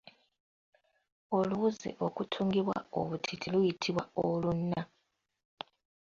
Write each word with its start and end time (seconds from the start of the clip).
Oluwuzi 1.37 1.89
okutungibwa 2.05 2.77
obutiiti 2.99 3.47
luyitibwa 3.53 4.03
Oluna. 4.25 4.81